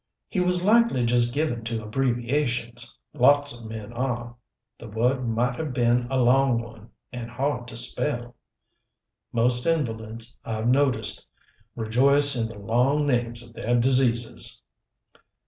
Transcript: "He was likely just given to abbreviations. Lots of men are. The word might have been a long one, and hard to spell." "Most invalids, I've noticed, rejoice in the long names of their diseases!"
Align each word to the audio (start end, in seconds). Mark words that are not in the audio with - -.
"He 0.27 0.39
was 0.39 0.65
likely 0.65 1.05
just 1.05 1.31
given 1.31 1.63
to 1.65 1.83
abbreviations. 1.83 2.97
Lots 3.13 3.59
of 3.59 3.67
men 3.69 3.93
are. 3.93 4.35
The 4.79 4.87
word 4.87 5.27
might 5.29 5.57
have 5.59 5.73
been 5.75 6.07
a 6.09 6.19
long 6.19 6.59
one, 6.59 6.89
and 7.13 7.29
hard 7.29 7.67
to 7.67 7.77
spell." 7.77 8.33
"Most 9.31 9.67
invalids, 9.67 10.35
I've 10.43 10.67
noticed, 10.67 11.29
rejoice 11.75 12.35
in 12.35 12.49
the 12.49 12.57
long 12.57 13.05
names 13.05 13.43
of 13.47 13.53
their 13.53 13.79
diseases!" 13.79 14.63